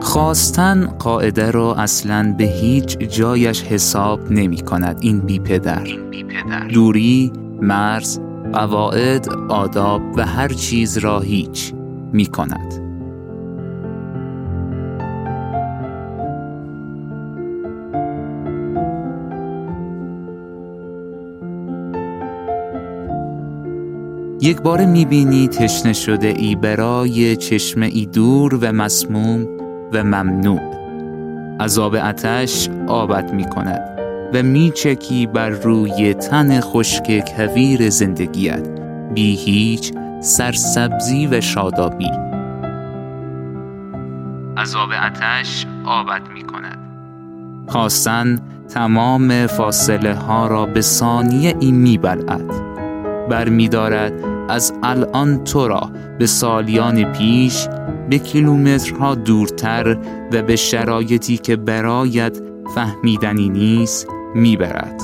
[0.00, 5.86] خواستن قاعده را اصلا به هیچ جایش حساب نمی کند این بی پدر.
[6.72, 7.32] دوری،
[7.62, 8.20] مرز،
[8.52, 11.72] قواعد، آداب و هر چیز را هیچ
[12.12, 12.79] می کند.
[24.42, 29.46] یک بار می‌بینی تشنه شده ای برای چشمه ای دور و مسموم
[29.92, 30.60] و ممنوع.
[31.60, 33.80] عذاب اتش آبت می کند
[34.34, 38.68] و میچکی بر روی تن خشک کویر زندگیت
[39.14, 42.10] بی هیچ سرسبزی و شادابی.
[44.56, 46.78] عذاب اتش آبت می کند
[47.68, 52.70] خواستن تمام فاصله ها را به ثانیه ای می بلعد
[53.30, 57.66] بر می دارد از الان تو را به سالیان پیش
[58.10, 59.98] به کیلومترها دورتر
[60.32, 62.40] و به شرایطی که برایت
[62.74, 65.02] فهمیدنی نیست می‌برد.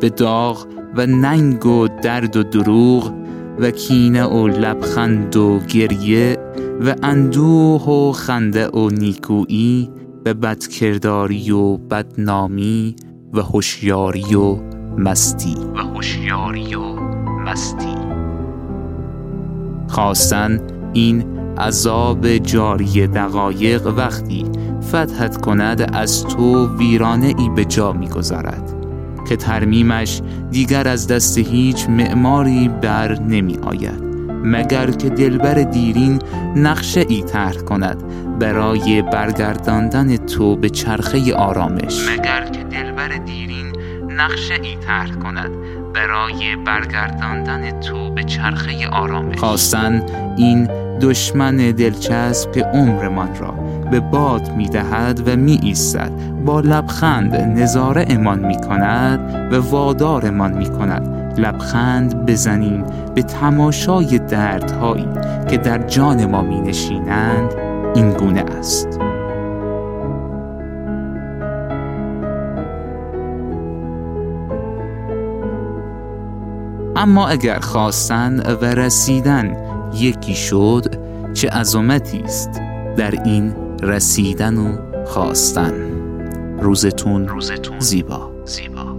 [0.00, 3.12] به داغ و ننگ و درد و دروغ
[3.58, 6.38] و کینه و لبخند و گریه
[6.86, 9.90] و اندوه و خنده و نیکویی
[10.26, 12.96] و بدکرداری و بدنامی
[13.32, 14.56] و هوشیاری و
[14.98, 15.56] مستی.
[15.74, 16.82] و هوشیاری و
[17.44, 18.09] مستی.
[19.90, 20.60] خواستن
[20.92, 21.24] این
[21.58, 24.44] عذاب جاری دقایق وقتی
[24.88, 28.74] فتحت کند از تو ویرانه ای به جا می‌گذارد
[29.28, 34.10] که ترمیمش دیگر از دست هیچ معماری بر نمی آید
[34.44, 36.18] مگر که دلبر دیرین
[36.56, 38.02] نقشه ای طرح کند
[38.38, 42.08] برای برگرداندن تو به چرخه آرامش.
[42.08, 43.72] مگر که دلبر دیرین
[44.08, 45.50] نقشه ای طرح کند
[45.94, 49.38] برای برگرداندن تو به چرخه آرامش.
[49.38, 50.68] خواستن این
[51.00, 53.54] دشمن دلچسب که عمرمان را
[53.90, 56.12] به باد می دهد و می ایستد
[56.44, 65.08] با لبخند نظاره امان می کند و وادارمان می کند لبخند بزنیم به تماشای دردهایی
[65.48, 67.54] که در جان ما می نشینند
[67.94, 69.09] این گونه است.
[77.00, 79.56] اما اگر خواستن و رسیدن
[79.94, 80.84] یکی شد
[81.34, 82.50] چه عظمتی است
[82.96, 85.72] در این رسیدن و خواستن
[86.60, 88.30] روزتون, روزتون زیبا.
[88.44, 88.89] زیبا.